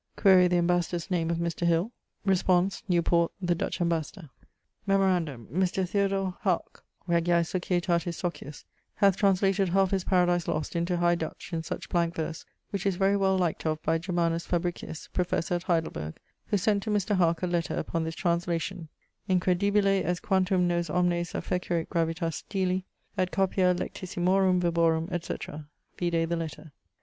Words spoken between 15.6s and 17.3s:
Heidelberg, who sent to Mr.